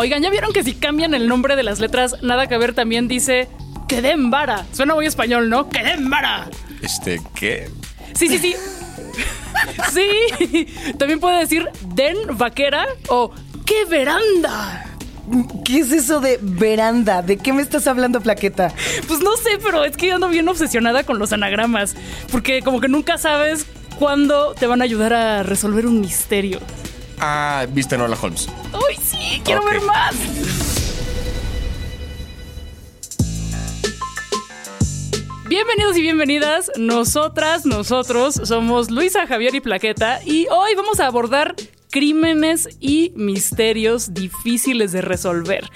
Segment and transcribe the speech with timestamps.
[0.00, 3.06] Oigan, ¿ya vieron que si cambian el nombre de las letras, nada que ver también
[3.06, 3.48] dice
[3.86, 4.64] quedé vara?
[4.72, 5.68] Suena muy español, ¿no?
[5.68, 6.48] Quedé vara.
[6.80, 7.68] Este, ¿qué?
[8.14, 8.56] Sí, sí, sí.
[9.92, 10.66] sí.
[10.98, 13.30] También puede decir den vaquera o
[13.66, 14.86] qué veranda.
[15.66, 17.20] ¿Qué es eso de veranda?
[17.20, 18.72] ¿De qué me estás hablando, Plaqueta?
[19.06, 21.94] Pues no sé, pero es que yo ando bien obsesionada con los anagramas.
[22.32, 23.66] Porque como que nunca sabes
[23.98, 26.58] cuándo te van a ayudar a resolver un misterio.
[27.22, 28.48] Ah, viste Nola Holmes.
[28.72, 29.42] ¡Ay, sí!
[29.44, 30.14] ¡Quiero ver más!
[35.46, 36.70] Bienvenidos y bienvenidas.
[36.78, 41.56] Nosotras, nosotros somos Luisa, Javier y Plaqueta y hoy vamos a abordar
[41.90, 45.68] crímenes y misterios difíciles de resolver.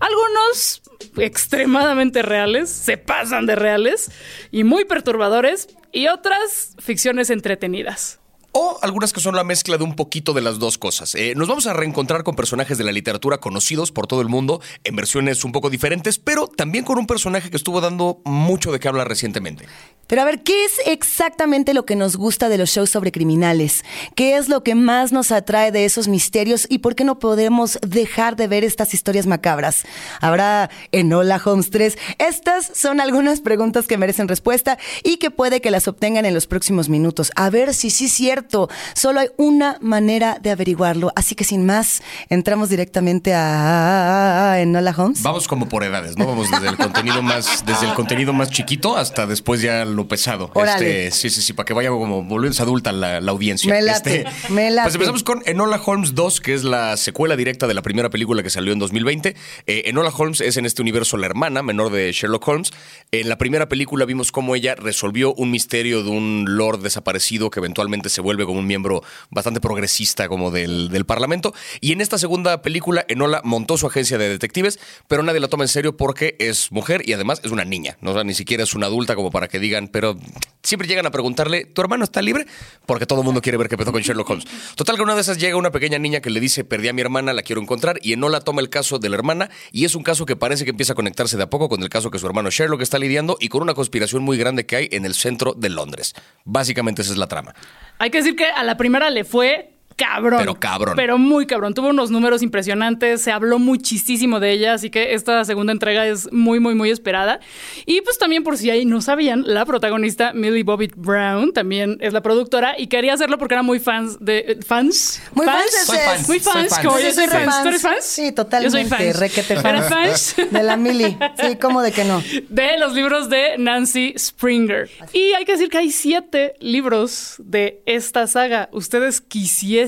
[0.00, 0.82] Algunos
[1.16, 4.10] extremadamente reales, se pasan de reales
[4.50, 8.18] y muy perturbadores y otras ficciones entretenidas.
[8.52, 11.14] O algunas que son la mezcla de un poquito de las dos cosas.
[11.14, 14.62] Eh, nos vamos a reencontrar con personajes de la literatura conocidos por todo el mundo
[14.84, 18.80] en versiones un poco diferentes, pero también con un personaje que estuvo dando mucho de
[18.80, 19.66] qué hablar recientemente.
[20.08, 23.84] Pero a ver, ¿qué es exactamente lo que nos gusta de los shows sobre criminales?
[24.14, 27.78] ¿Qué es lo que más nos atrae de esos misterios y por qué no podemos
[27.86, 29.84] dejar de ver estas historias macabras?
[30.22, 31.98] ¿Habrá Enola Holmes 3?
[32.16, 36.46] Estas son algunas preguntas que merecen respuesta y que puede que las obtengan en los
[36.46, 37.30] próximos minutos.
[37.36, 38.47] A ver si sí es cierto.
[38.94, 41.12] Solo hay una manera de averiguarlo.
[41.16, 45.22] Así que sin más, entramos directamente a Enola Holmes.
[45.22, 46.26] Vamos como por edades, ¿no?
[46.26, 50.50] Vamos desde el contenido más, desde el contenido más chiquito hasta después ya lo pesado.
[50.54, 53.72] Este, sí, sí, sí, para que vaya como volviéndose adulta la, la audiencia.
[53.72, 54.86] Me late, Este, me late.
[54.86, 58.42] Pues empezamos con Enola Holmes 2, que es la secuela directa de la primera película
[58.42, 59.36] que salió en 2020.
[59.66, 62.72] Eh, Enola Holmes es en este universo la hermana menor de Sherlock Holmes.
[63.10, 67.60] En la primera película vimos cómo ella resolvió un misterio de un lord desaparecido que
[67.60, 71.54] eventualmente se vuelve como un miembro bastante progresista como del, del parlamento.
[71.80, 75.64] Y en esta segunda película, Enola montó su agencia de detectives, pero nadie la toma
[75.64, 77.96] en serio porque es mujer y además es una niña.
[78.02, 78.10] ¿no?
[78.10, 80.18] O ni siquiera es una adulta como para que digan, pero
[80.62, 82.46] siempre llegan a preguntarle, ¿tu hermano está libre?
[82.84, 84.46] Porque todo el mundo quiere ver qué pasó con Sherlock Holmes.
[84.74, 87.00] Total que una de esas llega una pequeña niña que le dice, perdí a mi
[87.00, 90.02] hermana, la quiero encontrar, y Enola toma el caso de la hermana, y es un
[90.02, 92.26] caso que parece que empieza a conectarse de a poco con el caso que su
[92.26, 95.54] hermano Sherlock está lidiando y con una conspiración muy grande que hay en el centro
[95.54, 96.14] de Londres.
[96.44, 97.54] Básicamente esa es la trama.
[98.00, 100.38] Hay que decir que a la primera le fue cabrón.
[100.38, 100.94] Pero cabrón.
[100.96, 101.74] Pero muy cabrón.
[101.74, 106.32] Tuvo unos números impresionantes, se habló muchísimo de ella, así que esta segunda entrega es
[106.32, 107.40] muy, muy, muy esperada.
[107.84, 112.12] Y pues también, por si ahí no sabían, la protagonista, Millie Bobbitt Brown, también es
[112.12, 114.38] la productora y quería hacerlo porque era muy fans de.
[114.38, 115.20] eh, ¿Fans?
[115.34, 116.04] Muy fans de Soy Cés.
[116.06, 116.24] fan.
[116.28, 117.44] Muy fans, Soy como yo soy Sí, soy fans.
[117.46, 117.62] fans.
[117.62, 118.04] ¿Tú eres fans?
[118.04, 118.78] Sí, totalmente.
[118.78, 119.18] Yo soy fans.
[119.18, 119.66] Requete fans.
[119.66, 120.52] ¿Eres fans?
[120.52, 121.16] De la Mili.
[121.38, 122.22] Sí, ¿cómo de que no?
[122.48, 124.88] de los libros de Nancy Springer.
[125.12, 128.68] Y hay que decir que hay siete libros de esta saga.
[128.72, 129.20] ¿Ustedes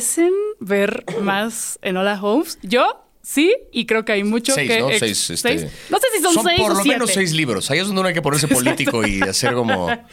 [0.01, 2.59] quisiesen ver más Enola Holmes?
[2.63, 4.81] Yo sí, y creo que hay mucho Seis, que...
[4.81, 4.89] ¿no?
[4.99, 5.73] Seis, este- seis.
[5.91, 6.99] No sé si son, seis por o lo siete.
[6.99, 7.71] menos seis libros.
[7.71, 9.89] Ahí es donde uno hay que ponerse político y hacer como...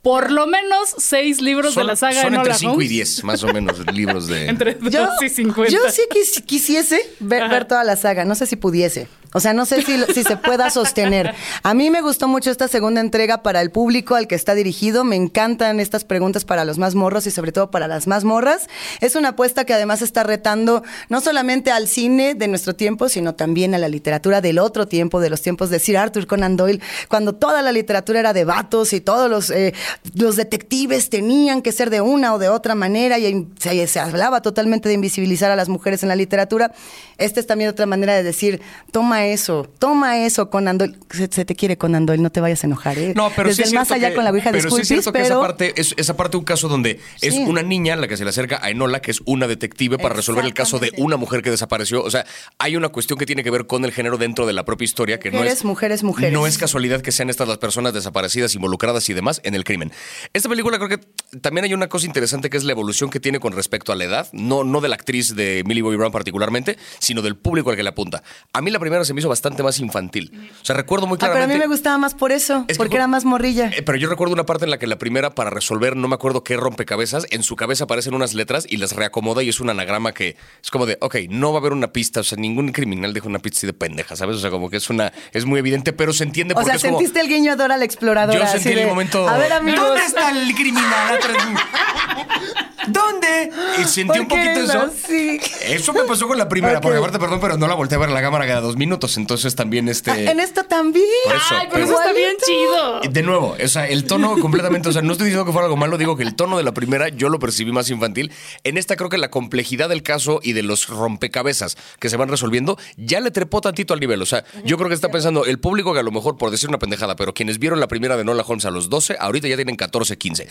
[0.00, 2.88] Por lo menos seis libros Son, de la saga son Enola entre 5 y Holmes.
[2.88, 4.46] 10, más o menos, libros de...
[4.48, 5.72] Entre 2 Yo, y 50.
[5.72, 8.24] yo sí quis- quisiese ver, ver toda la saga.
[8.24, 9.08] No sé si pudiese.
[9.34, 11.34] O sea, no sé si, si se pueda sostener.
[11.62, 15.04] A mí me gustó mucho esta segunda entrega para el público al que está dirigido.
[15.04, 18.68] Me encantan estas preguntas para los más morros y sobre todo para las más morras.
[19.00, 23.34] Es una apuesta que además está retando no solamente al cine de nuestro tiempo, sino
[23.34, 26.80] también a la literatura del otro tiempo, de los tiempos de Sir Arthur Conan Doyle,
[27.08, 29.74] cuando toda la literatura era de vatos y todos los, eh,
[30.14, 34.40] los detectives tenían que ser de una o de otra manera y se, se hablaba
[34.40, 36.72] totalmente de invisibilizar a las mujeres en la literatura.
[37.18, 38.60] Esta es también otra manera de decir,
[38.92, 40.96] toma eso, toma eso, Conan Doyle.
[41.10, 42.98] Se, se te quiere Conan Doyle, no te vayas a enojar.
[42.98, 43.12] ¿eh?
[43.16, 45.12] No, pero Desde sí es más allá que- con la Ouija pero sí es cierto
[45.12, 47.44] que esa parte es esa parte un caso donde es Sí.
[47.46, 50.44] una niña la que se le acerca a Enola, que es una detective para resolver
[50.44, 52.02] el caso de una mujer que desapareció.
[52.02, 52.24] O sea,
[52.58, 55.18] hay una cuestión que tiene que ver con el género dentro de la propia historia
[55.20, 56.32] que no Mujeres, es mujeres, mujeres.
[56.32, 59.92] No es casualidad que sean estas las personas desaparecidas, involucradas y demás en el crimen.
[60.32, 60.98] Esta película creo que
[61.40, 64.04] también hay una cosa interesante que es la evolución que tiene con respecto a la
[64.04, 67.76] edad, no no de la actriz de Millie Bobby Brown particularmente, sino del público al
[67.76, 68.22] que le apunta.
[68.52, 70.30] A mí la primera se me hizo bastante más infantil.
[70.62, 72.76] O sea, recuerdo muy Ah, pero a claramente mí me gustaba más por eso, Es
[72.76, 73.70] que porque era más morrilla.
[73.76, 76.14] eh, pero yo recuerdo una parte en la que la primera, para resolver, no me
[76.14, 79.70] acuerdo qué rompecabezas, en su cabeza aparecen unas letras y las reacomoda y es un
[79.70, 82.70] anagrama que es como de, ok, no va a haber una pista, o sea, ningún
[82.72, 84.36] criminal deja una pista así de pendeja, ¿sabes?
[84.36, 86.76] O sea, como que es una, es muy evidente, pero se entiende O porque sea,
[86.76, 86.98] es como...
[86.98, 88.38] sentiste el guiño de Dora la exploradora.
[88.38, 89.28] Yo sentí en el de, momento...
[89.28, 89.80] A ver, amigos.
[89.80, 91.18] ¿Dónde está el criminal?
[92.90, 93.50] ¿Dónde?
[93.80, 94.80] Y sentí ¿Por un poquito eso.
[94.80, 95.40] así?
[95.62, 98.08] Eso me pasó con la primera, porque aparte, perdón, pero no la volteé a ver
[98.08, 99.16] en la cámara cada dos minutos.
[99.16, 100.10] Entonces también este.
[100.10, 101.04] Ah, en esto también.
[101.24, 103.00] Por eso, Ay, pero pero- eso está bien chido.
[103.10, 105.76] De nuevo, o sea, el tono completamente, o sea, no estoy diciendo que fuera algo
[105.76, 108.32] malo, digo que el tono de la primera yo lo percibí más infantil.
[108.64, 112.28] En esta creo que la complejidad del caso y de los rompecabezas que se van
[112.28, 114.22] resolviendo ya le trepó tantito al nivel.
[114.22, 116.68] O sea, yo creo que está pensando el público que a lo mejor, por decir
[116.68, 119.56] una pendejada, pero quienes vieron la primera de Nola Holmes a los 12, ahorita ya
[119.56, 120.48] tienen 14, 15.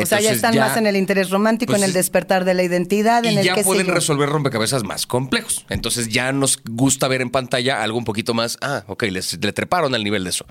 [0.00, 2.54] O sea, ya están más en el interés romántico, pues, en el es- despertar de
[2.54, 5.64] la identidad, en y el ya que pueden resolver rompecabezas más complejos.
[5.68, 8.58] Entonces ya nos gusta ver en pantalla algo un poquito más.
[8.60, 10.46] Ah, ok, les, le treparon al nivel de eso.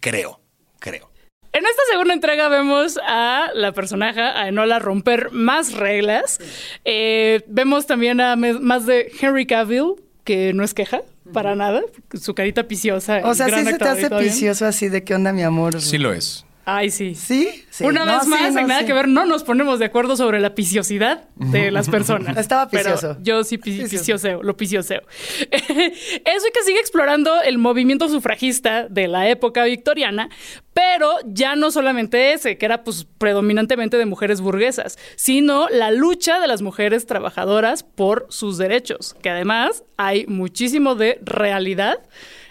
[0.00, 0.40] Creo,
[0.78, 1.10] creo.
[1.52, 6.38] En esta segunda entrega vemos a la personaje, a Enola, romper más reglas.
[6.84, 9.94] Eh, vemos también a más de Henry Cavill,
[10.24, 11.80] que no es queja para nada.
[12.20, 13.20] Su carita piciosa.
[13.24, 15.80] O sea, sí se te hace vicioso así de qué onda, mi amor.
[15.82, 16.44] Sí lo es.
[16.64, 17.14] Ay, sí.
[17.14, 17.64] ¿Sí?
[17.70, 17.84] Sí.
[17.84, 18.86] Una No, vez sí, más, no, en nada sí.
[18.86, 22.36] que ver, no nos ponemos de acuerdo sobre la piciosidad de las personas.
[22.36, 23.16] Estaba Pero picioso.
[23.22, 25.00] yo sí pi- picioseo, lo picioseo.
[25.50, 30.28] Eso y que sigue explorando el movimiento sufragista de la época victoriana,
[30.74, 36.40] pero ya no solamente ese, que era pues predominantemente de mujeres burguesas, sino la lucha
[36.40, 41.98] de las mujeres trabajadoras por sus derechos, que además hay muchísimo de realidad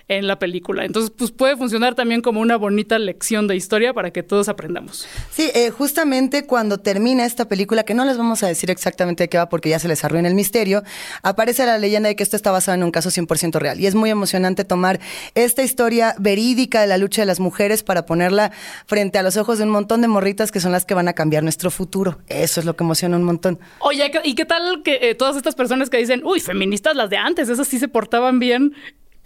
[0.09, 0.83] en la película.
[0.83, 5.07] Entonces, pues puede funcionar también como una bonita lección de historia para que todos aprendamos.
[5.31, 9.29] Sí, eh, justamente cuando termina esta película, que no les vamos a decir exactamente de
[9.29, 10.83] qué va porque ya se les arruina el misterio,
[11.21, 13.79] aparece la leyenda de que esto está basado en un caso 100% real.
[13.79, 14.99] Y es muy emocionante tomar
[15.35, 18.51] esta historia verídica de la lucha de las mujeres para ponerla
[18.87, 21.13] frente a los ojos de un montón de morritas que son las que van a
[21.13, 22.17] cambiar nuestro futuro.
[22.27, 23.59] Eso es lo que emociona un montón.
[23.79, 27.17] Oye, ¿y qué tal que eh, todas estas personas que dicen, uy, feministas las de
[27.17, 28.73] antes, esas sí se portaban bien?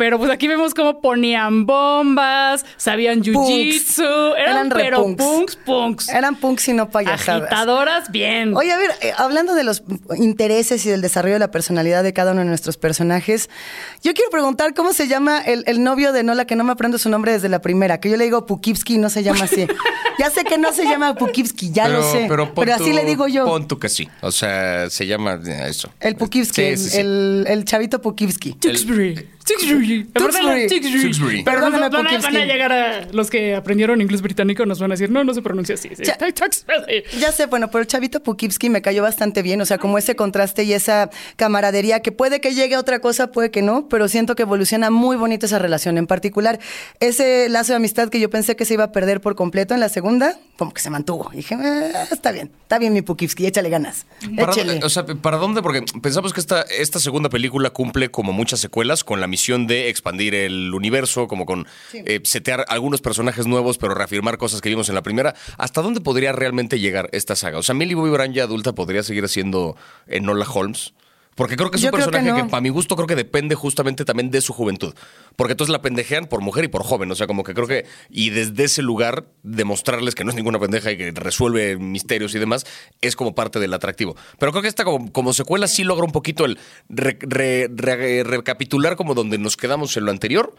[0.03, 5.23] Pero pues aquí vemos cómo ponían bombas, sabían jiu-jitsu, eran, Eran pero punks.
[5.23, 6.09] punks, punks.
[6.09, 7.43] Eran punks y no payasadas.
[7.43, 8.53] Agitadoras, bien.
[8.53, 9.81] Oye, a ver, eh, hablando de los
[10.17, 13.49] intereses y del desarrollo de la personalidad de cada uno de nuestros personajes,
[14.03, 16.97] yo quiero preguntar cómo se llama el, el novio de Nola, que no me aprendo
[16.97, 19.65] su nombre desde la primera, que yo le digo Pukivsky y no se llama así.
[20.19, 23.45] ya sé que no se llama Pukivsky, ya lo sé, pero, así le digo yo.
[23.45, 24.09] Pon tú que sí.
[24.19, 25.89] O sea, se llama eh, eso.
[26.01, 26.99] El Pukivsky, Sí, sí, el, sí.
[26.99, 28.57] el- el chavito Pukivsky.
[29.43, 30.05] Tewksbury.
[30.05, 31.43] Tewksbury.
[31.43, 32.37] Pero Perdóname, van, a, van Pukivsky.
[32.37, 35.41] a llegar a los que aprendieron inglés británico, nos van a decir, no, no se
[35.41, 35.89] pronuncia así.
[35.95, 36.03] sí.
[36.03, 37.31] Ya.
[37.31, 40.63] Sé, bueno, pero el chavito Pukivsky me cayó bastante bien, o sea, como ese contraste
[40.63, 44.35] y esa camaradería que puede que llegue a otra cosa, puede que no, pero siento
[44.35, 45.97] que evoluciona muy bonito esa relación.
[45.97, 46.59] En particular,
[46.99, 49.79] ese lazo de amistad que yo pensé que se iba a perder por completo en
[49.79, 51.29] la segunda, como que se mantuvo.
[51.33, 54.05] Y dije, "Eh, está bien, está bien mi Pukivsky, échale ganas.
[54.37, 55.61] ¿Para, dónde- o sea, ¿para dónde?
[55.61, 59.89] Porque pensamos que esta, esta segunda película cumple como muchas secuelas con la misión de
[59.89, 64.89] expandir el universo, como con eh, setear algunos personajes nuevos, pero reafirmar cosas que vimos
[64.89, 65.33] en la primera.
[65.57, 67.57] ¿Hasta dónde podría realmente llegar esta saga?
[67.57, 69.75] O sea, Millie Bobby Brown ya adulta podría seguir siendo
[70.07, 70.93] Enola Holmes.
[71.35, 72.47] Porque creo que es un personaje que, no.
[72.47, 74.93] para mi gusto, creo que depende justamente también de su juventud.
[75.35, 77.09] Porque entonces la pendejean por mujer y por joven.
[77.11, 77.85] O sea, como que creo que.
[78.09, 82.39] Y desde ese lugar, demostrarles que no es ninguna pendeja y que resuelve misterios y
[82.39, 82.65] demás,
[83.01, 84.15] es como parte del atractivo.
[84.37, 86.59] Pero creo que esta, como, como secuela, sí logra un poquito el
[86.89, 90.55] re- re- re- recapitular como donde nos quedamos en lo anterior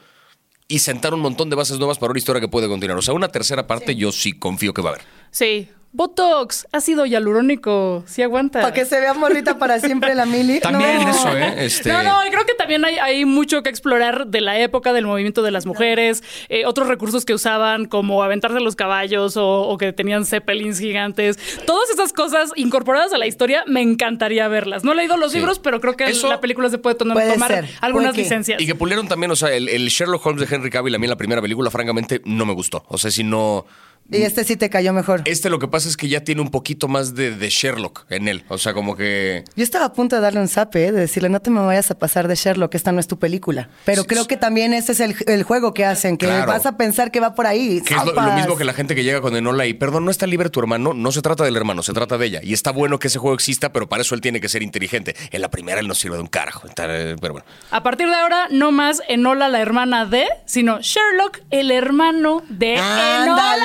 [0.67, 2.99] y sentar un montón de bases nuevas para una historia que puede continuar.
[2.99, 5.05] O sea, una tercera parte yo sí confío que va a haber.
[5.35, 5.69] Sí.
[5.97, 8.61] Botox, ácido hialurónico, sí aguanta.
[8.63, 10.59] Para que se vea morrita para siempre la Mili.
[10.59, 11.09] También No.
[11.11, 11.55] eso, ¿eh?
[11.67, 11.89] Este...
[11.93, 15.07] No, no, y creo que también hay, hay mucho que explorar de la época del
[15.07, 19.79] movimiento de las mujeres, eh, otros recursos que usaban como aventarse los caballos o, o
[19.79, 21.39] que tenían zeppelins gigantes.
[21.65, 24.83] Todas esas cosas incorporadas a la historia, me encantaría verlas.
[24.83, 25.39] No he leído los Sí.
[25.39, 28.23] libros, pero creo que Eso- la película se puede tomar, Puede tomar ser, algunas puede
[28.25, 28.61] licencias.
[28.61, 31.05] Y que pulieron también, o sea, el, el Sherlock Holmes de Henry Cavill, a mí
[31.07, 32.85] en la primera película, francamente, no me gustó.
[32.89, 33.65] O sea, si no.
[34.11, 35.23] Y este sí te cayó mejor.
[35.25, 38.29] Este lo que pasa es que ya tiene un poquito más de, de Sherlock en
[38.29, 38.45] él.
[38.49, 39.45] O sea, como que.
[39.57, 40.93] Yo estaba a punto de darle un zape, ¿eh?
[40.93, 43.69] de decirle, no te me vayas a pasar de Sherlock, esta no es tu película.
[43.85, 46.47] Pero Sí, creo que también ese es el, el juego que hacen, que Claro.
[46.53, 47.81] vas a pensar que va por ahí.
[47.81, 50.27] Que es lo, mismo que la gente que llega con Enola y, perdón, no está
[50.27, 50.93] libre tu hermano.
[50.95, 52.41] No se trata del hermano, se trata de ella.
[52.43, 55.17] Y está bueno que ese juego exista, pero para eso él tiene que ser inteligente.
[55.31, 56.69] En la primera él no sirve de un carajo.
[56.69, 57.47] Eh, Pero bueno.
[57.71, 62.75] A partir de ahora, no más Enola la hermana de, sino Sherlock el hermano de
[62.75, 63.57] Enola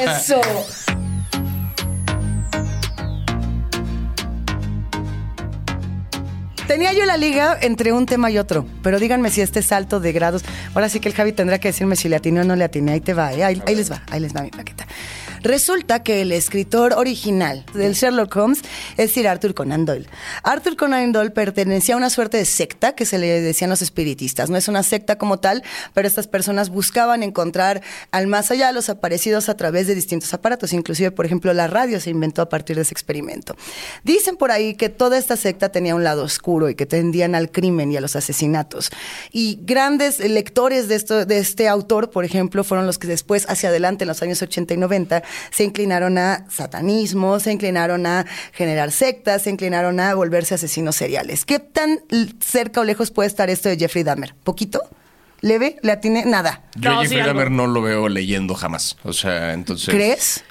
[0.00, 0.40] Eso.
[6.66, 10.12] Tenía yo la liga entre un tema y otro, pero díganme si este salto de
[10.12, 10.42] grados.
[10.74, 12.92] Ahora sí que el Javi tendrá que decirme si le atiné o no le atiné.
[12.92, 13.44] Ahí te va, ¿eh?
[13.44, 14.86] ahí, ahí les va, ahí les va mi paqueta.
[15.42, 18.62] Resulta que el escritor original del Sherlock Holmes
[18.96, 20.06] es Sir Arthur Conan Doyle.
[20.44, 24.50] Arthur Conan Doyle pertenecía a una suerte de secta que se le decían los espiritistas.
[24.50, 27.82] No es una secta como tal, pero estas personas buscaban encontrar
[28.12, 30.72] al más allá los aparecidos a través de distintos aparatos.
[30.72, 33.56] Inclusive, por ejemplo, la radio se inventó a partir de ese experimento.
[34.04, 37.50] Dicen por ahí que toda esta secta tenía un lado oscuro y que tendían al
[37.50, 38.90] crimen y a los asesinatos.
[39.32, 43.70] Y grandes lectores de, esto, de este autor, por ejemplo, fueron los que después, hacia
[43.70, 48.92] adelante, en los años 80 y 90, se inclinaron a satanismo, se inclinaron a generar
[48.92, 51.44] sectas, se inclinaron a volverse asesinos seriales.
[51.44, 52.00] ¿Qué tan
[52.40, 54.34] cerca o lejos puede estar esto de Jeffrey Dahmer?
[54.44, 54.82] ¿Poquito?
[55.40, 55.76] ¿Leve?
[55.82, 56.24] ¿Le atiene?
[56.24, 56.62] Nada.
[56.76, 57.26] Yo No, a sí, Jeffrey.
[57.26, 58.96] Dahmer no lo veo leyendo jamás.
[59.02, 59.88] O sea, entonces.
[59.92, 60.44] ¿Crees?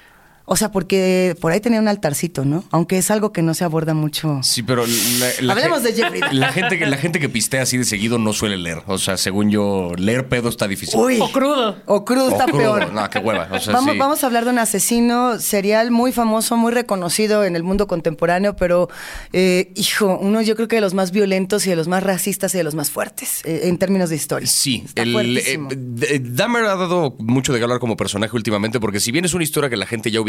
[0.44, 2.64] O sea, porque por ahí tenía un altarcito, ¿no?
[2.70, 4.40] Aunque es algo que no se aborda mucho.
[4.42, 6.20] Sí, pero la, la Hablemos de Jeffrey.
[6.32, 8.82] La gente, que, la gente que pistea así de seguido no suele leer.
[8.86, 10.98] O sea, según yo, leer pedo está difícil.
[10.98, 11.18] Uy.
[11.20, 11.76] O crudo.
[11.86, 12.58] O crudo O está crudo.
[12.58, 12.92] peor.
[12.92, 13.48] No, qué hueva.
[13.50, 13.98] O sea, vamos, sí.
[13.98, 18.56] vamos a hablar de un asesino serial muy famoso, muy reconocido en el mundo contemporáneo,
[18.56, 18.88] pero,
[19.32, 22.54] eh, hijo, uno yo creo que de los más violentos y de los más racistas
[22.54, 24.48] y de los más fuertes eh, en términos de historia.
[24.48, 29.12] Sí, Está el, eh, Dahmer ha dado mucho de hablar como personaje últimamente, porque si
[29.12, 30.20] bien es una historia que la gente ya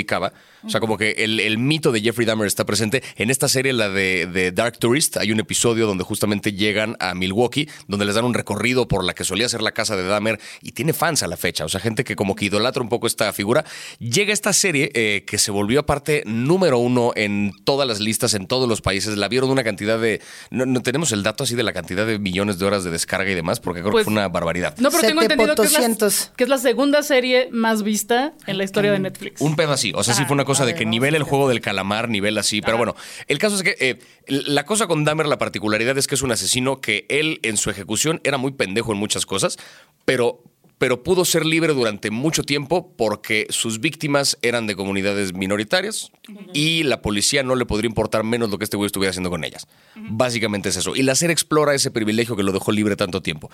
[0.65, 3.03] o sea, como que el, el mito de Jeffrey Dahmer está presente.
[3.15, 7.13] En esta serie, la de, de Dark Tourist, hay un episodio donde justamente llegan a
[7.13, 10.39] Milwaukee, donde les dan un recorrido por la que solía ser la casa de Dahmer
[10.61, 13.07] y tiene fans a la fecha, o sea, gente que como que idolatra un poco
[13.07, 13.65] esta figura.
[13.99, 18.47] Llega esta serie eh, que se volvió aparte número uno en todas las listas, en
[18.47, 19.17] todos los países.
[19.17, 20.21] La vieron una cantidad de...
[20.49, 23.31] No, no tenemos el dato así de la cantidad de millones de horas de descarga
[23.31, 24.75] y demás, porque creo Pues, que fue una barbaridad.
[24.77, 28.33] No, pero tengo Sete entendido que es, la, que es la segunda serie más vista
[28.47, 29.41] en la historia de Netflix.
[29.41, 29.92] Un pedo así.
[29.93, 32.61] O sea, sí fue una cosa de que nivel el juego del calamar, nivel así.
[32.61, 32.95] Pero bueno,
[33.27, 36.31] el caso es que eh, la cosa con Dahmer, la particularidad es que es un
[36.31, 39.57] asesino que él en su ejecución era muy pendejo en muchas cosas,
[40.05, 40.43] pero
[40.83, 46.11] pero pudo ser libre durante mucho tiempo porque sus víctimas eran de comunidades minoritarias
[46.53, 49.45] y la policía no le podría importar menos lo que este güey estuviera haciendo con
[49.45, 49.65] ellas.
[49.95, 50.93] Básicamente es eso.
[50.93, 53.49] Y la serie explora ese privilegio que lo dejó libre tanto tiempo.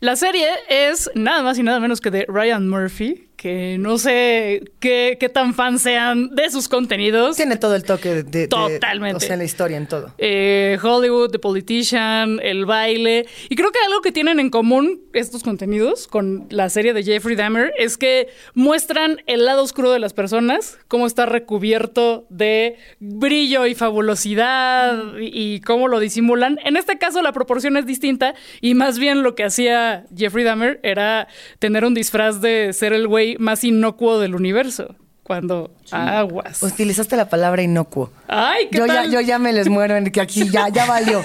[0.00, 4.64] La serie es nada más y nada menos que de Ryan Murphy, que no sé
[4.80, 7.36] qué, qué tan fans sean de sus contenidos.
[7.36, 9.16] Tiene todo el toque de, de- de- Totalmente.
[9.16, 10.12] o sea, la historia en todo.
[10.18, 13.26] Eh, Hollywood, The Politician, el baile.
[13.48, 17.36] Y creo que algo que tienen en común estos contenidos con la serie de Jeffrey
[17.36, 23.66] Dahmer es que muestran el lado oscuro de las personas, cómo está recubierto de brillo
[23.66, 26.58] y fabulosidad y cómo lo disimulan.
[26.64, 30.80] En este caso la proporción es distinta y más bien lo que hacía Jeffrey Dahmer
[30.82, 31.28] era
[31.60, 34.94] tener un disfraz de ser el güey más inocuo del universo.
[35.22, 36.62] Cuando aguas.
[36.62, 38.10] Utilizaste la palabra inocuo.
[38.28, 41.20] Ay, ¿qué Yo ya, yo ya me les muero en que aquí ya, ya valió.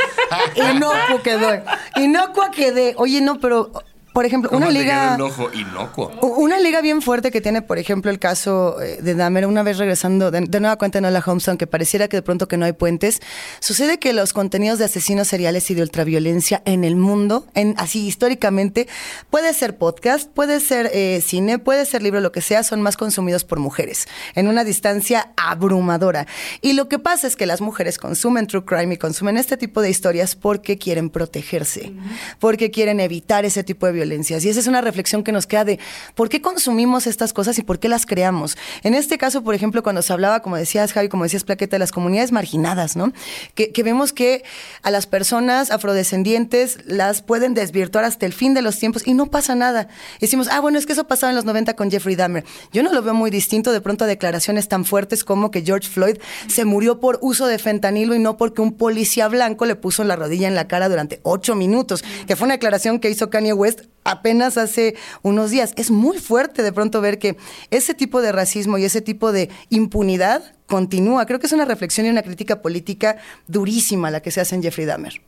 [0.74, 1.64] Inocuo quedó.
[1.96, 2.96] Inocua quedé.
[2.98, 3.72] Oye, no, pero,
[4.14, 5.18] por ejemplo, una ¿Cómo te liga.
[5.18, 6.12] quedó el ojo?
[6.38, 9.80] Una liga bien fuerte que tiene, por ejemplo, el caso eh, de Dahmer, una vez
[9.80, 12.66] regresando de, de nueva cuenta en Hola Holmes, aunque pareciera que de pronto que no
[12.66, 13.22] hay puentes,
[13.60, 18.06] sucede que los contenidos de asesinos seriales y de ultraviolencia en el mundo, en, así
[18.06, 18.88] históricamente,
[19.32, 22.98] puede ser podcast, puede ser eh, cine, puede ser libro, lo que sea, son más
[22.98, 26.28] consumidos por mujeres, en una distancia abrumadora.
[26.62, 29.82] Y lo que pasa es que las mujeres consumen true crime y consumen este tipo
[29.82, 31.94] de historias porque quieren protegerse,
[32.40, 34.03] porque quieren evitar ese tipo de
[34.46, 35.80] Y esa es una reflexión que nos queda de
[36.16, 38.58] por qué consumimos estas cosas y por qué las creamos.
[38.84, 41.80] En este caso, por ejemplo, cuando se hablaba, como decías Javi, como decías Plaqueta, de
[41.80, 43.14] las comunidades marginadas, ¿no?
[43.56, 44.44] Que, que vemos que
[44.82, 49.28] a las personas afrodescendientes las pueden desvirtuar hasta el fin de los tiempos y no
[49.28, 49.88] pasa nada.
[50.20, 52.44] Decimos, ah, bueno, es que eso pasaba en los 90 con Jeffrey Dahmer.
[52.72, 55.90] Yo no lo veo muy distinto de pronto a declaraciones tan fuertes como que George
[55.90, 56.18] Floyd
[56.48, 60.16] se murió por uso de fentanilo y no porque un policía blanco le puso la
[60.16, 63.82] rodilla en la cara durante ocho minutos, que fue una declaración que hizo Kanye West
[64.04, 65.74] apenas hace unos días.
[65.78, 67.38] Es muy fuerte de pronto ver que
[67.72, 71.26] ese tipo de racismo y ese tipo de impunidad continúa.
[71.26, 73.18] Creo que es una reflexión y una crítica política
[73.48, 75.22] durísima la que se hace en Jeffrey Dahmer.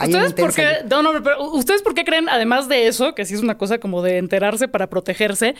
[0.00, 1.02] ¿Ustedes por, qué, Intensa.
[1.02, 3.78] no, no, pero ¿Ustedes por qué creen, además de eso, que sí es una cosa
[3.78, 5.54] como de enterarse para protegerse,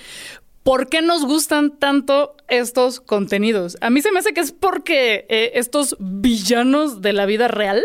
[0.62, 3.76] ¿por qué nos gustan tanto estos contenidos?
[3.80, 7.84] A mí se me hace que es porque eh, estos villanos de la vida real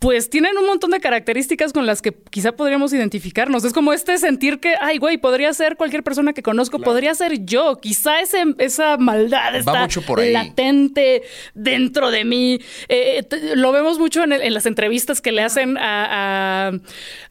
[0.00, 3.64] pues tienen un montón de características con las que quizá podríamos identificarnos.
[3.64, 7.44] Es como este sentir que, ay, güey, podría ser cualquier persona que conozco, podría ser
[7.44, 7.76] yo.
[7.76, 10.32] Quizá ese, esa maldad está mucho por ahí.
[10.32, 12.60] latente dentro de mí.
[12.88, 16.72] Eh, lo vemos mucho en, el- en las entrevistas que le hacen a,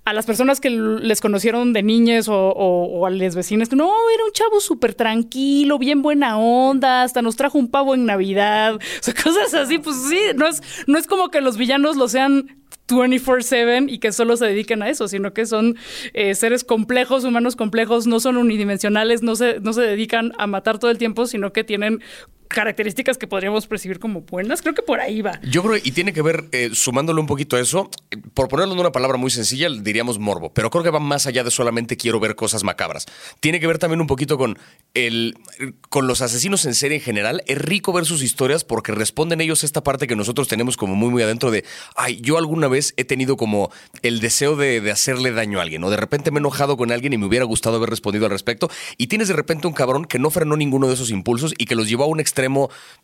[0.09, 3.69] a- las personas que les conocieron de niñas o, a los vecinos.
[3.69, 7.95] que, No, era un chavo súper tranquilo, bien buena onda, hasta nos trajo un pavo
[7.95, 8.75] en Navidad.
[8.75, 12.07] O sea, cosas así, pues sí, no es, no es como que los villanos lo
[12.07, 15.77] sean 24/7 y que solo se dediquen a eso, sino que son
[16.13, 20.79] eh, seres complejos, humanos complejos, no son unidimensionales, no se, no se dedican a matar
[20.79, 22.01] todo el tiempo, sino que tienen
[22.49, 24.61] características que podríamos percibir como buenas.
[24.61, 25.39] Creo que por ahí va.
[25.43, 27.89] Yo creo, y tiene que ver, eh, sumándole un poquito a eso,
[28.33, 31.43] por ponerlo en una palabra muy sencilla, diríamos morbo, pero creo que va más allá
[31.43, 33.05] de solamente quiero ver cosas macabras.
[33.39, 34.57] Tiene que ver también un poquito con
[34.95, 35.37] el
[35.89, 37.43] con los asesinos en serie en general.
[37.45, 41.09] Es rico ver sus historias porque responden ellos esta parte que nosotros tenemos como muy,
[41.09, 41.63] muy adentro de,
[41.95, 45.83] ay, yo alguna vez he tenido como el deseo de, de hacerle daño a alguien,
[45.83, 48.31] o de repente me he enojado con alguien y me hubiera gustado haber respondido al
[48.31, 51.65] respecto, y tienes de repente un cabrón que no frenó ninguno de esos impulsos y
[51.65, 52.38] que los llevó a un extremo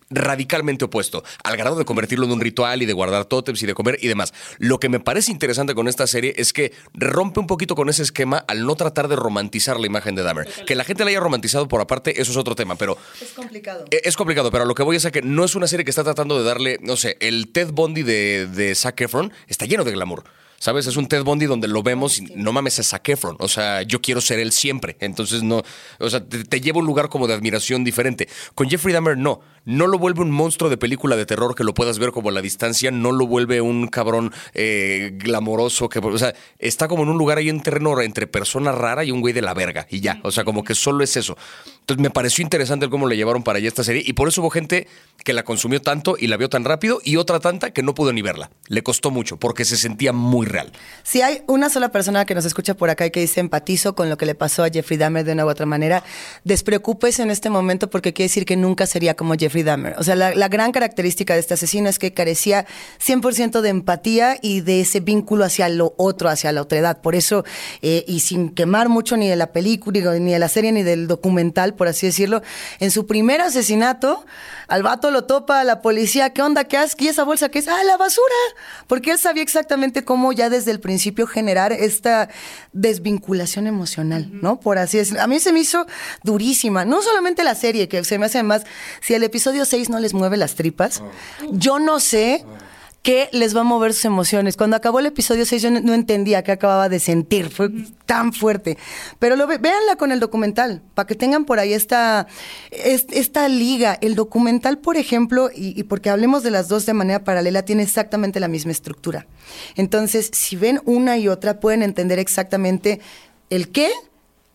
[0.09, 3.73] radicalmente opuesto, al grado de convertirlo en un ritual y de guardar tótems y de
[3.73, 4.33] comer y demás.
[4.59, 8.03] Lo que me parece interesante con esta serie es que rompe un poquito con ese
[8.03, 10.47] esquema al no tratar de romantizar la imagen de Dahmer.
[10.65, 12.97] Que la gente la haya romantizado por aparte, eso es otro tema, pero...
[13.19, 13.85] Es complicado.
[13.91, 15.89] Eh, Es complicado, pero lo que voy es a que no es una serie que
[15.89, 19.83] está tratando de darle, no sé, el Ted Bundy de, de Zac Efron está lleno
[19.83, 20.23] de glamour.
[20.65, 20.87] ¿Sabes?
[20.87, 23.35] Es un Ted Bundy donde lo vemos y no mames, es Zac Efron.
[23.37, 24.97] O sea, yo quiero ser él siempre.
[24.99, 25.61] Entonces, no.
[25.99, 28.27] O sea, te, te lleva a un lugar como de admiración diferente.
[28.55, 29.41] Con Jeffrey Dahmer, no.
[29.65, 32.31] No lo vuelve un monstruo de película de terror que lo puedas ver como a
[32.31, 32.91] la distancia.
[32.91, 35.89] No lo vuelve un cabrón eh, glamoroso.
[35.89, 39.11] Que, o sea, está como en un lugar ahí en terreno entre persona rara y
[39.11, 39.87] un güey de la verga.
[39.89, 40.19] Y ya.
[40.23, 41.37] O sea, como que solo es eso.
[41.81, 44.03] Entonces, me pareció interesante cómo le llevaron para allá esta serie.
[44.05, 44.87] Y por eso hubo gente
[45.23, 46.99] que la consumió tanto y la vio tan rápido.
[47.03, 48.51] Y otra tanta que no pudo ni verla.
[48.67, 50.71] Le costó mucho porque se sentía muy real.
[51.03, 54.09] Si hay una sola persona que nos escucha por acá y que dice empatizo con
[54.09, 56.03] lo que le pasó a Jeffrey Dahmer de una u otra manera,
[56.43, 59.95] despreocúpese en este momento porque quiere decir que nunca sería como Jeffrey Dahmer.
[59.97, 62.65] O sea, la, la gran característica de este asesino es que carecía
[63.05, 67.01] 100% de empatía y de ese vínculo hacia lo otro, hacia la otra edad.
[67.01, 67.43] Por eso,
[67.81, 71.07] eh, y sin quemar mucho ni de la película, ni de la serie, ni del
[71.07, 72.41] documental, por así decirlo,
[72.79, 74.25] en su primer asesinato,
[74.67, 76.63] al vato lo topa a la policía, ¿qué onda?
[76.63, 76.95] ¿Qué haces?
[76.99, 77.67] ¿Y esa bolsa qué es?
[77.67, 78.25] ¡Ah, la basura!
[78.87, 82.29] Porque él sabía exactamente cómo ya desde el principio generar esta
[82.73, 84.59] desvinculación emocional, ¿no?
[84.59, 85.21] Por así decirlo.
[85.21, 85.85] A mí se me hizo
[86.23, 86.85] durísima.
[86.85, 88.63] No solamente la serie, que se me hace más,
[89.01, 91.03] si el episodio 6 no les mueve las tripas,
[91.51, 92.43] yo no sé
[93.03, 94.57] qué les va a mover sus emociones.
[94.57, 97.69] Cuando acabó el episodio 6 yo no, entendía qué acababa de sentir, fue
[98.07, 98.79] tan fuerte.
[99.19, 102.25] Pero lo ve- véanla con el documental, para que tengan por ahí esta,
[102.71, 103.95] es- esta liga.
[104.01, 107.83] El documental, por ejemplo, y, y porque hablemos de las dos de manera paralela, tiene
[107.83, 109.27] exactamente la misma estructura.
[109.75, 112.99] Entonces, si ven una y otra, pueden entender exactamente
[113.51, 113.91] el qué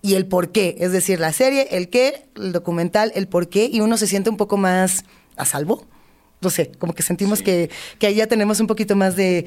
[0.02, 0.76] y el por qué.
[0.78, 4.30] Es decir, la serie, el qué, el documental, el por qué, y uno se siente
[4.30, 5.04] un poco más
[5.37, 5.87] a salvo.
[6.42, 9.45] No sé, como que sentimos que, que ahí ya tenemos un poquito más de,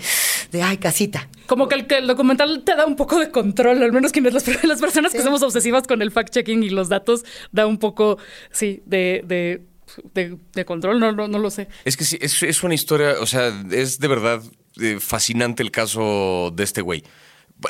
[0.52, 1.28] de ay, casita.
[1.48, 4.32] Como que el, que el documental te da un poco de control, al menos quienes
[4.34, 8.20] las, las personas que somos obsesivas con el fact-checking y los datos, da un poco,
[8.52, 9.64] sí, de, de,
[10.14, 11.68] de- de control, no, no, no lo sé.
[11.84, 14.44] Es que sí, es, es una historia, o sea, es de verdad
[14.80, 17.04] eh, fascinante el caso de este güey.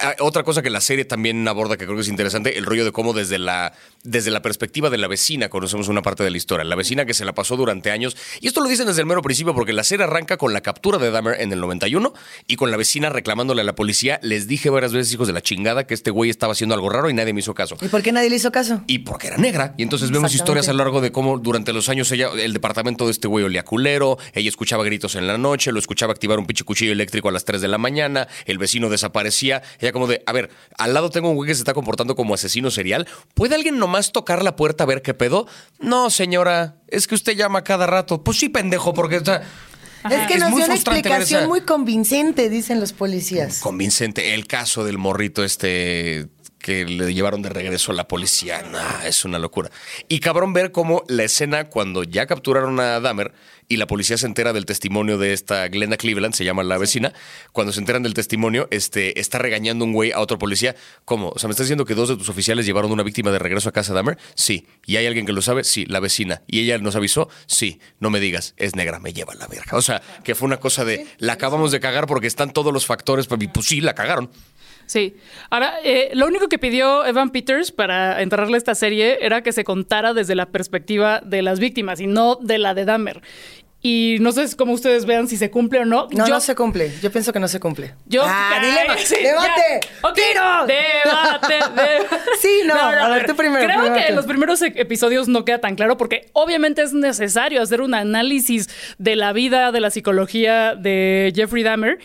[0.02, 2.86] Ah, Otra cosa que la serie también aborda que creo que es interesante, el rollo
[2.86, 6.38] de cómo desde la, desde la perspectiva de la vecina conocemos una parte de la
[6.38, 6.64] historia.
[6.64, 8.16] La vecina que se la pasó durante años.
[8.42, 10.98] Y esto lo dicen desde el mero principio porque la serie arranca con la captura
[10.98, 12.14] de Dahmer en el 91
[12.48, 14.20] y con la vecina reclamándole a la policía.
[14.22, 17.10] Les dije varias veces, hijos de la chingada, que este güey estaba haciendo algo raro
[17.10, 17.78] y nadie me hizo caso.
[17.82, 18.82] ¿Y por qué nadie le hizo caso?
[18.88, 19.74] Y porque era negra.
[19.78, 23.06] Y entonces vemos historias a lo largo de cómo durante los años ella, el departamento
[23.06, 26.46] de este güey olía culero, ella escuchaba gritos en la noche, lo escuchaba activar un
[26.46, 29.62] pinche cuchillo eléctrico a las 3 de la mañana, el vecino desaparecía.
[29.84, 32.34] Ella como de, a ver, al lado tengo un güey que se está comportando como
[32.34, 33.08] asesino serial.
[33.34, 35.46] ¿Puede alguien nomás tocar la puerta a ver qué pedo?
[35.80, 38.24] No, señora, es que usted llama cada rato.
[38.24, 39.44] Pues sí, pendejo, porque está...
[40.10, 43.60] Es que nos muy dio una explicación esa- muy convincente, dicen los policías.
[43.60, 44.34] convincente.
[44.34, 46.28] El caso del morrito este
[46.60, 48.62] que le llevaron de regreso a la policía.
[48.72, 49.70] Nah, es una locura.
[50.08, 53.34] Y cabrón ver cómo la escena cuando ya capturaron a Dahmer
[53.68, 57.14] y la policía se entera del testimonio de esta Glenda Cleveland, se llama la vecina,
[57.52, 60.76] cuando se enteran del testimonio, este, está regañando un güey a otro policía.
[61.06, 61.30] ¿Cómo?
[61.30, 63.70] O sea, ¿me estás diciendo que dos de tus oficiales llevaron una víctima de regreso
[63.70, 64.18] a casa de Dahmer?
[64.36, 64.68] Sí.
[64.86, 65.64] ¿Y hay alguien que lo sabe?
[65.64, 66.42] Sí, la vecina.
[66.48, 67.30] ¿Y ella nos avisó?
[67.46, 67.80] Sí.
[68.00, 69.78] No me digas, es negra, me lleva a la verga.
[69.78, 72.86] O sea, que fue una cosa de, la acabamos de cagar porque están todos los
[72.86, 74.30] factores, pues pues sí, la cagaron.
[74.94, 75.16] Sí.
[75.50, 79.52] Ahora, eh, lo único que pidió Evan Peters para entrarle a esta serie era que
[79.52, 83.22] se contara desde la perspectiva de las víctimas y no de la de Dahmer.
[83.82, 86.08] Y no sé cómo ustedes vean si se cumple o no.
[86.12, 86.92] No, Yo- no se cumple.
[87.02, 87.96] Yo pienso que no se cumple.
[88.06, 88.98] Yo, ah, Ay, dilema.
[88.98, 89.80] sí, ¡Debate!
[89.82, 90.14] ya.
[90.14, 90.66] ¡Tiro!
[90.68, 92.08] Debate, debate.
[92.40, 95.44] Sí, no, a ver, tú primero, Creo primero que en los primeros e- episodios no
[95.44, 99.90] queda tan claro porque obviamente es necesario hacer un análisis de la vida, de la
[99.90, 101.98] psicología de Jeffrey Dahmer,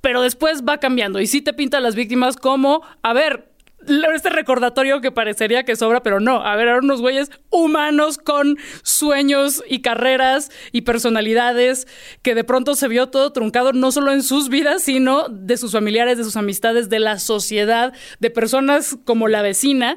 [0.00, 1.20] pero después va cambiando.
[1.20, 3.50] Y sí te pinta a las víctimas como, a ver,
[3.86, 6.44] este recordatorio que parecería que sobra, pero no.
[6.44, 11.86] A ver, eran unos güeyes humanos con sueños y carreras y personalidades
[12.22, 15.72] que de pronto se vio todo truncado, no solo en sus vidas, sino de sus
[15.72, 19.96] familiares, de sus amistades, de la sociedad, de personas como la vecina.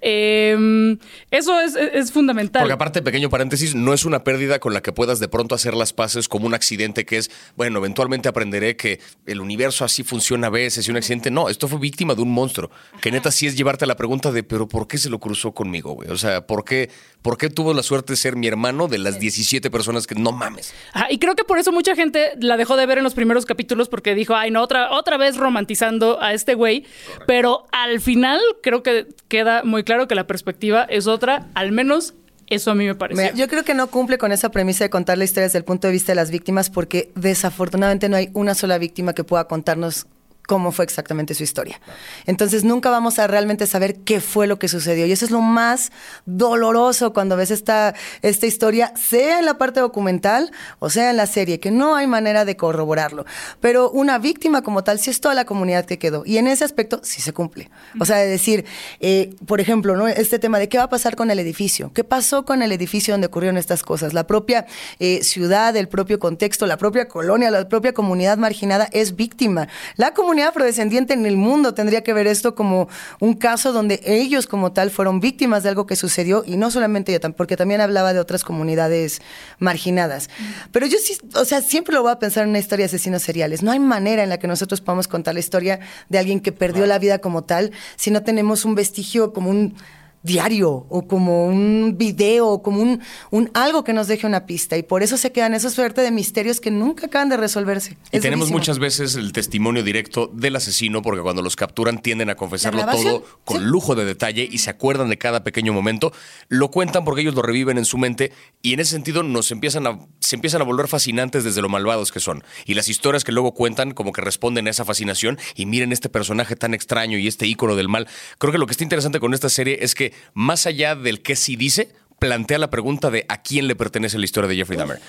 [0.00, 0.98] Em,
[1.30, 2.62] eso es, es, fundamental.
[2.62, 5.74] Porque aparte, pequeño paréntesis, no es una pérdida con la que puedas de pronto hacer
[5.74, 10.46] las paces como un accidente que es, bueno, eventualmente aprenderé que el universo así funciona
[10.46, 11.30] a veces y un accidente.
[11.30, 14.32] No, esto fue víctima de un monstruo que neta sí es llevarte a la pregunta
[14.32, 16.10] de, pero ¿por qué se lo cruzó conmigo, güey?
[16.10, 16.90] O sea, ¿por qué,
[17.22, 20.32] ¿por qué tuvo la suerte de ser mi hermano de las 17 personas que no
[20.32, 20.74] mames?
[20.92, 23.46] Ah, y creo que por eso mucha gente la dejó de ver en los primeros
[23.46, 26.84] capítulos porque dijo, ay, no, otra, otra vez romantizando a este güey.
[27.26, 32.14] Pero al final creo que queda muy claro que la perspectiva es otra, al menos
[32.48, 33.32] eso a mí me parece.
[33.34, 35.86] Yo creo que no cumple con esa premisa de contar la historia desde el punto
[35.86, 40.06] de vista de las víctimas porque desafortunadamente no hay una sola víctima que pueda contarnos
[40.48, 41.78] cómo fue exactamente su historia.
[42.24, 45.04] Entonces nunca vamos a realmente saber qué fue lo que sucedió.
[45.04, 45.92] Y eso es lo más
[46.24, 51.26] doloroso cuando ves esta, esta historia, sea en la parte documental o sea en la
[51.26, 53.26] serie, que no hay manera de corroborarlo.
[53.60, 56.22] Pero una víctima como tal, sí es toda la comunidad que quedó.
[56.24, 57.70] Y en ese aspecto sí se cumple.
[58.00, 58.64] O sea, de decir,
[59.00, 60.08] eh, por ejemplo, ¿no?
[60.08, 61.92] este tema de qué va a pasar con el edificio.
[61.92, 64.14] ¿Qué pasó con el edificio donde ocurrieron estas cosas?
[64.14, 64.64] La propia
[64.98, 69.68] eh, ciudad, el propio contexto, la propia colonia, la propia comunidad marginada es víctima.
[69.96, 72.88] La comunidad afrodescendiente en el mundo tendría que ver esto como
[73.20, 77.12] un caso donde ellos como tal fueron víctimas de algo que sucedió y no solamente
[77.12, 79.20] yo, porque también hablaba de otras comunidades
[79.58, 80.30] marginadas.
[80.72, 83.22] Pero yo sí, o sea, siempre lo voy a pensar en una historia de asesinos
[83.22, 83.62] seriales.
[83.62, 86.86] No hay manera en la que nosotros podamos contar la historia de alguien que perdió
[86.86, 89.74] la vida como tal si no tenemos un vestigio como un
[90.22, 93.00] diario o como un video o como un,
[93.30, 94.76] un, algo que nos deje una pista.
[94.76, 97.96] Y por eso se quedan esa suerte de misterios que nunca acaban de resolverse.
[98.12, 102.34] Y tenemos muchas veces el testimonio directo del asesino porque cuando los capturan tienden a
[102.34, 106.12] confesarlo todo con lujo de detalle y se acuerdan de cada pequeño momento,
[106.48, 109.86] lo cuentan porque ellos lo reviven en su mente y en ese sentido nos empiezan
[109.86, 112.42] a, se empiezan a volver fascinantes desde lo malvados que son.
[112.66, 116.08] Y las historias que luego cuentan como que responden a esa fascinación y miren este
[116.08, 118.08] personaje tan extraño y este ícono del mal.
[118.38, 121.36] Creo que lo que está interesante con esta serie es que más allá del que
[121.36, 125.00] sí dice, plantea la pregunta de a quién le pertenece la historia de Jeffrey Dahmer.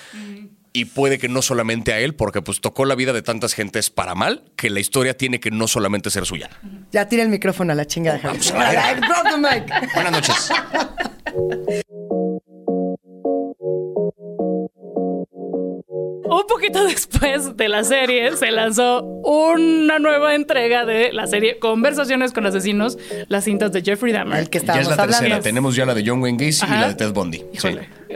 [0.72, 3.90] Y puede que no solamente a él, porque pues tocó la vida de tantas gentes
[3.90, 6.50] para mal, que la historia tiene que no solamente ser suya.
[6.92, 8.20] Ya tira el micrófono a la chingada.
[9.96, 10.52] Buenas noches.
[16.40, 22.32] Un poquito después de la serie se lanzó una nueva entrega de la serie Conversaciones
[22.32, 22.98] con Asesinos,
[23.28, 24.40] las cintas de Jeffrey Dahmer.
[24.40, 25.42] El que ya es la tercera.
[25.42, 27.44] Tenemos ya la de John Wayne Gacy y la de Ted Bundy.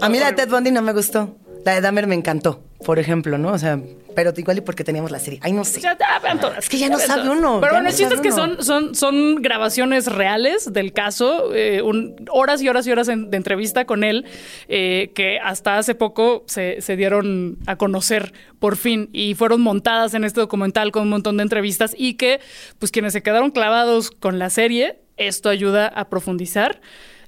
[0.02, 1.36] A mí la de Ted Bundy no me gustó.
[1.66, 3.52] La de Dahmer me encantó, por ejemplo, ¿no?
[3.52, 3.80] O sea,
[4.16, 5.40] pero igual y porque teníamos la serie.
[5.42, 5.82] Ay, no sé.
[5.82, 6.60] Ya, vean todas.
[6.60, 7.60] Es que ya no sabe uno.
[7.62, 11.82] Pero bueno, el chiste es que son, son, son grabaciones reales del caso, eh,
[12.30, 14.26] horas y horas y horas de entrevista con él,
[14.68, 20.14] eh, que hasta hace poco se, se, dieron a conocer por fin y fueron montadas
[20.14, 22.40] en este documental con un montón de entrevistas y que,
[22.80, 26.82] pues, quienes se quedaron clavados con la serie, esto ayuda a profundizar.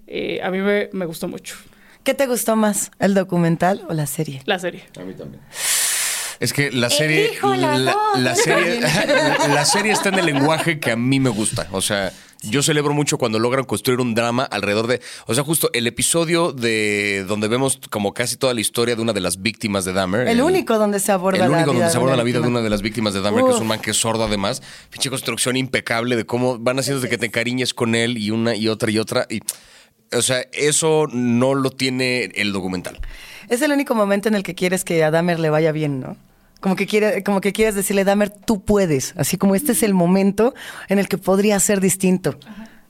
[0.07, 1.55] Eh, a mí me, me gustó mucho.
[2.05, 4.43] ¿Qué te gustó más, el documental o la serie?
[4.45, 4.85] La serie.
[4.95, 5.41] A mí también.
[6.39, 8.79] Es que la serie, la, serie,
[9.49, 11.67] la serie está en el lenguaje que a mí me gusta.
[11.71, 12.13] O sea,
[12.43, 16.51] yo celebro mucho cuando logran construir un drama alrededor de, o sea, justo el episodio
[16.51, 20.27] de donde vemos como casi toda la historia de una de las víctimas de Dahmer.
[20.27, 22.69] El, único donde se aborda el único donde se aborda la vida de una de
[22.69, 24.61] las víctimas de Dahmer, que es un man que es sordo además.
[24.91, 28.55] Pinche construcción impecable de cómo van haciendo de que te encariñes con él y una
[28.55, 29.41] y otra y otra y
[30.11, 32.99] o sea, eso no lo tiene el documental.
[33.49, 36.17] Es el único momento en el que quieres que a Dahmer le vaya bien, ¿no?
[36.61, 39.13] Como que, quiere, como que quieres decirle, Dahmer, tú puedes.
[39.17, 40.55] Así como este es el momento
[40.87, 42.39] en el que podría ser distinto.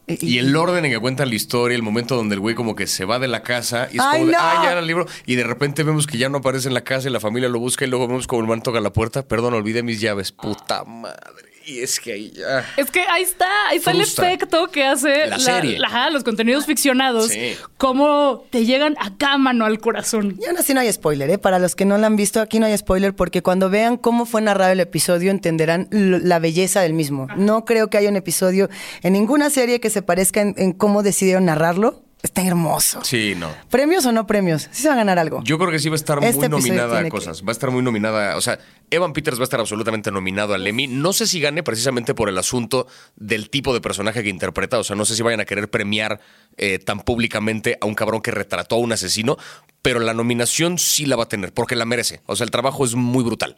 [0.08, 2.86] Y, el orden en que cuenta la historia, el momento donde el güey como que
[2.86, 5.08] se va de la casa y es como de, ah, ya era el libro.
[5.26, 7.60] Y de repente vemos que ya no aparece en la casa y la familia lo
[7.60, 9.28] busca y luego vemos como el man toca la puerta.
[9.28, 10.32] Perdón, olvidé mis llaves.
[10.32, 11.55] Puta madre.
[11.66, 12.64] Y es que ahí ya.
[12.78, 15.80] Es que ahí está, ahí está el efecto que hace la, serie.
[16.12, 17.32] los contenidos ficcionados.
[17.78, 20.38] Cómo te llegan acá mano al corazón.
[20.40, 21.38] Y aún así no hay spoiler, ¿eh?
[21.40, 24.26] Para los que no lo han visto, aquí no hay spoiler porque cuando vean cómo
[24.26, 27.28] fue narrado el episodio entenderán la belleza del mismo.
[27.36, 28.70] No creo que haya un episodio
[29.02, 33.00] en ninguna serie que se parezca en, en cómo decidieron narrarlo está hermoso.
[33.04, 33.50] Sí, no.
[33.70, 34.68] ¿Premios o no premios?
[34.72, 35.42] Sí se va a ganar algo.
[35.44, 37.42] Yo creo que sí va a estar Este muy episodio nominada a que- cosas.
[37.44, 38.36] Va a estar muy nominada.
[38.38, 38.60] O sea,
[38.92, 40.88] Evan Peters va a estar absolutamente nominado al Emmy.
[40.88, 44.78] No sé si gane precisamente por el asunto del tipo de personaje que interpreta.
[44.80, 46.20] O sea, no sé si vayan a querer premiar
[46.58, 49.38] eh, tan públicamente a un cabrón que retrató a un asesino.
[49.86, 52.22] Pero la nominación sí la va a tener, porque la merece.
[52.26, 53.56] O sea, el trabajo es muy brutal.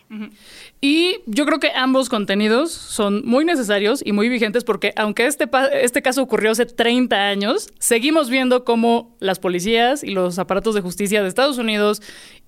[0.82, 5.50] Y yo creo que ambos contenidos son muy necesarios y muy vigentes porque aunque este,
[5.72, 10.82] este caso ocurrió hace 30 años, seguimos viendo cómo las policías y los aparatos de
[10.82, 12.02] justicia de Estados Unidos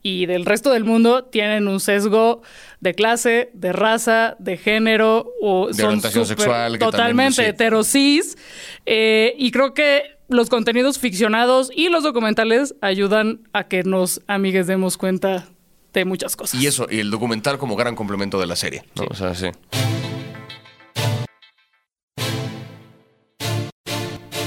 [0.03, 2.41] y del resto del mundo tienen un sesgo
[2.81, 7.49] de clase, de raza, de género o De son orientación sexual, que también, totalmente sí.
[7.49, 8.37] heterosis.
[8.85, 14.67] Eh, y creo que los contenidos ficcionados y los documentales ayudan a que nos amigues
[14.67, 15.47] demos cuenta
[15.93, 16.61] de muchas cosas.
[16.61, 18.83] Y eso, y el documental como gran complemento de la serie.
[18.95, 19.05] ¿no?
[19.09, 19.47] O sea, sí.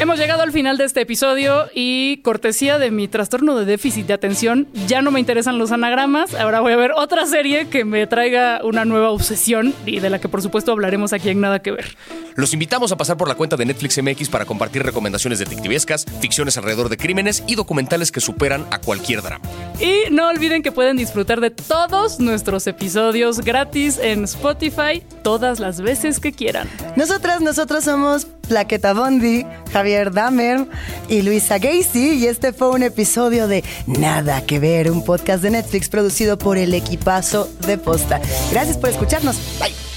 [0.03, 4.15] Hemos llegado al final de este episodio y cortesía de mi trastorno de déficit de
[4.15, 6.35] atención, ya no me interesan los anagramas.
[6.35, 10.21] Ahora voy a ver otra serie que me traiga una nueva obsesión y de la
[10.21, 11.97] que por supuesto hablaremos aquí en Nada que Ver.
[12.35, 16.57] Los invitamos a pasar por la cuenta de Netflix MX para compartir recomendaciones detectivescas, ficciones
[16.57, 19.45] alrededor de crímenes y documentales que superan a cualquier drama.
[19.79, 25.81] Y no olviden que pueden disfrutar de todos nuestros episodios gratis en Spotify todas las
[25.81, 26.69] veces que quieran.
[26.97, 30.67] Nosotras, nosotros somos Plaqueta Bondi, Javier Damer
[31.09, 35.53] y Luisa Gacy y este fue un episodio de Nada que ver, un podcast de
[35.53, 38.21] Netflix producido por el equipazo de Posta.
[38.51, 39.37] Gracias por escucharnos.
[39.59, 39.92] Bye.